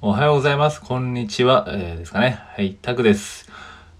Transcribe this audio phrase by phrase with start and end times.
[0.00, 0.80] おはようございます。
[0.80, 1.66] こんにちは。
[1.70, 2.38] えーですかね。
[2.54, 3.50] はい、タクです。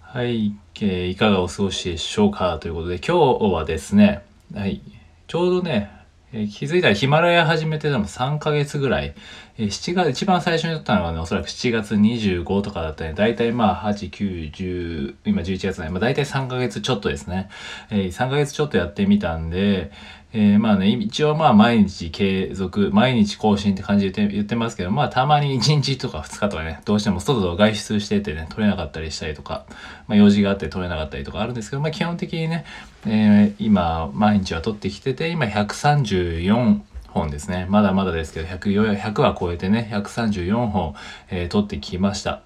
[0.00, 2.58] はい、えーいかがお過ごしでしょうか？
[2.58, 4.24] ということで、今日はですね、
[4.56, 4.82] はい、
[5.28, 5.92] ちょうどね、
[6.32, 9.14] えー気づいたらヒマラヤ始めてでも3ヶ月ぐらい、
[9.56, 13.14] えー7月、一番最初に撮ったのはね、おそらく7月25とかだったね。
[13.14, 15.90] だいたいまあ8、9、10、今11月ね。
[15.90, 17.48] まあだいたい3ヶ月ちょっとですね。
[17.90, 19.92] えー3ヶ月ちょっとやってみたんで、
[20.36, 29.64] えーまあね、一応まあ毎日継続、毎日更新って感じで言ってますけど、まあたまに1日とか2日とかね、どうしても外を外出しててね、撮れなかったりしたりとか、
[30.08, 32.64] まあ用事があって撮れなかったりとかあるんですけど、まあ基本的にね、
[33.06, 37.66] えー今毎日は撮ってきてて、今134本ですね。
[37.70, 40.96] まだまだですけど、100, 100は超えてね、134本、
[41.30, 42.42] えー撮ってきました。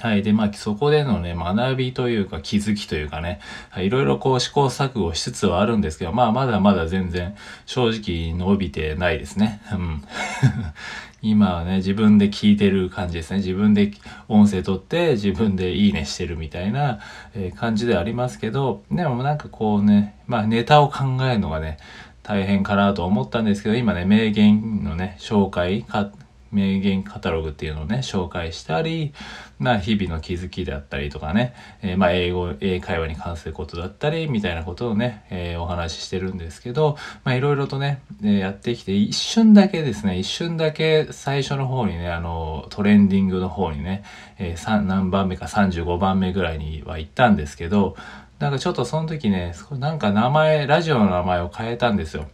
[0.00, 0.22] はい。
[0.22, 7.34] で、まあ、そこでのね、学びというか気づきというかね、はい、ろいろこう試行錯誤しつつはあるんですけど、まあ、まだまだ全然
[7.66, 9.60] 正直伸びてないですね。
[9.72, 10.04] うん。
[11.20, 13.38] 今はね、自分で聞いてる感じですね。
[13.38, 13.90] 自分で
[14.28, 17.00] 音声取って自分でいいねしてるみたいな、
[17.34, 21.78] えー感じでありますけど、でもなんかこうね、まあ、ネタを考えるのがね、
[22.22, 25.84] 大変かなと思ったんですけど、今ね、名言のね、紹介、
[26.50, 29.12] 名言カタログっていうのをね、紹介したり、
[29.58, 44.04] まあ、日々の気づきだったりとかね、えーまあ、英語、英会話に関することだったり、みたいなことをね、えーお話ししてるんですけど、まあ、いろいろとね、えーやってきて、一瞬だけですね、一瞬だけ最初の方にね、あの、トレンディングの方にね、
[44.38, 47.96] えー何番目か35番目ぐらいには行ったんですけど、
[48.38, 52.28] なんかちょっとその時ね、なんか名前、ラジオの名前を変えたんですよ。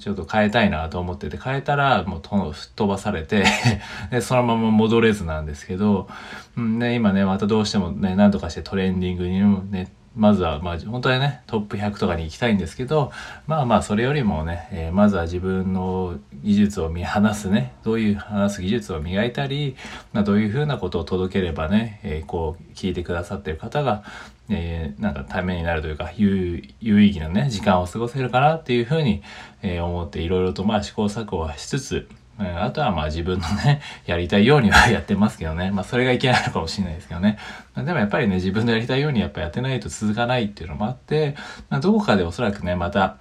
[0.00, 3.44] ちょっと変えたいなと思ってて、変えたらもう吹っ飛ばされて
[4.10, 6.08] で、そのまま戻れずなんですけど、
[6.56, 13.12] うんね、今ね、またどうしてもね、なんとかしてトレンディングにもね、まずは、まあ、本当はね、トップ100とかに行きたいんですけど、
[13.46, 19.76] まあまあ、それよりもね、えーまずは自分の技術を見放すね、どういう話す技術を磨いたり、
[20.12, 24.02] まあ、どういうふうなことを届ければね、えーこう、聞いてくださってる方が、
[24.48, 29.22] えーなんかためになるというか、有有意義なね、時間を過ごせるかなっていうふうに、
[29.62, 32.08] え思っていろいろとまあ試行錯誤はしつつ、
[32.40, 35.70] うんあとはまあ自分のね、 やりたいようにはやってますけどね。
[35.70, 37.38] まあそれがいけないのかもしれないですけどね。
[37.74, 41.36] まあでもやっぱりね、自分のやりたいようにやっぱやってないと続かないっていうのもあって、
[41.68, 43.16] まあどこかでおそらくね、また、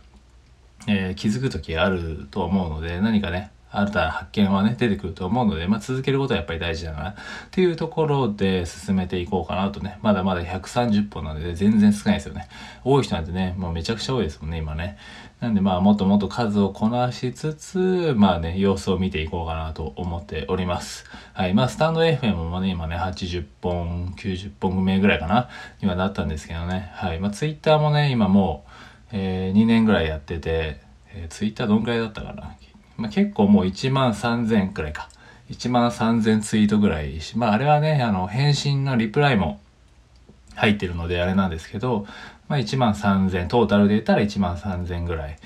[0.87, 7.15] えー気づく時があると思うので、何かね、新たな発見はね、出てくると思うので、まあ、続けることはやっぱり大事だな、っ
[7.51, 12.49] ていうところで進めていこうかなとね、まだまだ130本なので全然少ないですよね。
[12.83, 14.97] 多い人なんてね、もうめちゃくちゃ多いですもんね、今ね。
[15.39, 21.05] なんでまあ、もっともっと数をこなしつつ、まあね、様子を見ていこうかなと思っております。
[21.33, 21.53] はい。
[21.53, 25.47] まあ、スタンド FM もね、今ね、80本、90本目ぐらいかな、
[25.81, 26.91] にはなったんですけどね。
[26.95, 27.19] はい。
[27.19, 28.69] まあ、ツイッターもね、今もう、
[29.13, 30.81] えー2年ぐらいやってて、
[31.13, 32.55] えー、ツイッターどんぐらいだったかな？
[32.99, 35.09] まあ、結構もう1万3000くらいか。
[35.49, 39.59] 1万3000ツイートぐらいし、まああれはね、あの、返信のリプライも
[40.55, 42.05] 入ってるのであれなんですけど、
[42.47, 45.37] まあ1万3000、トータルで言ったら1万3000ぐらい。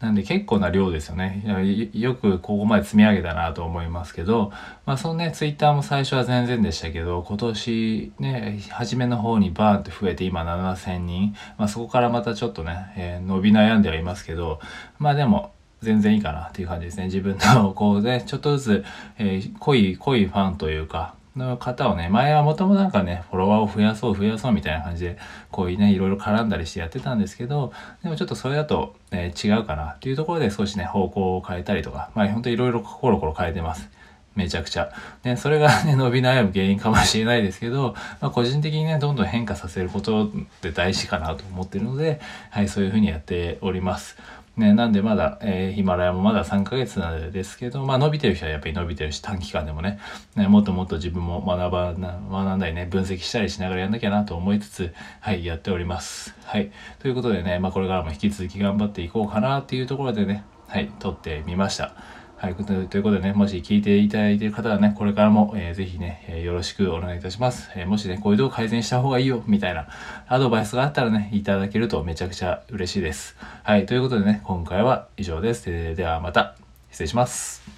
[0.00, 1.44] なんで結構な量ですよね。
[1.92, 4.50] よよくここまで積み上げたなと思いますけど、
[4.86, 11.36] まあそのね、ツイッターも最初は全然でしたけど、今年ね、初めの方にバーンって増えて今7000人。
[11.58, 14.58] まあそこからまたちょっとね、えー伸び悩んではいますけど、
[14.98, 17.04] まあでも、全然いいかなっていう感じですね。
[17.04, 18.84] 自分のこうね、ちょっとずつ、
[19.18, 25.18] えー濃い、濃いファンというか、の方をね、前はもともなんかね、フォロワーを増やそう増やそうみたいな感じで、
[25.50, 33.88] こういうね、いろいろ絡んだりしてやってたんですけど、でもちょっとそれだと、えー違うかなっていうところで少しね、方向を変えたりとか、まあ本当いろいろコロコロ変えてます。
[34.36, 34.92] めちゃくちゃ。
[35.22, 40.30] で、それがね、伸び悩む原因かもしれないですけど、まあ、個人的にね、どんどん変化させることっ
[40.62, 42.20] て大事かなと思ってるので、
[42.50, 44.16] はい、そういうふうにやっております。
[44.56, 49.98] ね、なんでまだ、えーヒマラヤもまだ3ヶ月なんですけど、まあ伸びてる人はやっぱり伸びてるし、短期間でもね、
[50.36, 56.34] ねもっともっと自分も学ばな、学んだりね、分析したりしながらやんなきゃなと思いつつ、はい、やっております。
[56.44, 56.70] はい。
[56.98, 61.94] ということでね、まあこれからも引き続き頑張っていこうかなっていうところでね、はい、撮ってみました。
[62.40, 67.70] はい、ということでね、もし聞いていただいている方はね、これからも、えーぜひね、えーよろしくお願いいたします。
[67.76, 69.88] えーもしね、こういうとこ改善した方がいいよ、みたいな
[70.26, 73.36] アドバイスがあったらね、いただけるとめちゃくちゃ嬉しいです。
[73.62, 75.66] はい、ということでね、今回は以上です。
[75.66, 76.56] でではまた、
[76.90, 77.69] 失礼します。